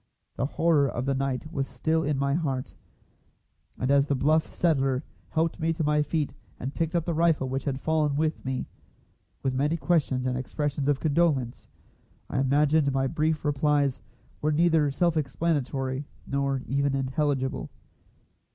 The 0.35 0.47
horror 0.47 0.89
of 0.89 1.05
the 1.05 1.13
night 1.13 1.51
was 1.51 1.67
still 1.67 2.01
in 2.01 2.17
my 2.17 2.33
heart, 2.33 2.73
and 3.77 3.91
as 3.91 4.07
the 4.07 4.15
bluff 4.15 4.47
settler 4.47 5.03
helped 5.29 5.59
me 5.59 5.73
to 5.73 5.83
my 5.83 6.01
feet 6.01 6.33
and 6.59 6.73
picked 6.73 6.95
up 6.95 7.05
the 7.05 7.13
rifle 7.13 7.47
which 7.47 7.65
had 7.65 7.79
fallen 7.79 8.15
with 8.15 8.43
me, 8.43 8.65
with 9.43 9.53
many 9.53 9.77
questions 9.77 10.25
and 10.25 10.35
expressions 10.39 10.87
of 10.89 10.99
condolence, 10.99 11.67
I 12.31 12.39
imagine 12.39 12.89
my 12.91 13.05
brief 13.05 13.45
replies 13.45 14.01
were 14.41 14.51
neither 14.51 14.89
self 14.89 15.17
explanatory 15.17 16.07
nor 16.25 16.63
even 16.65 16.95
intelligible. 16.95 17.69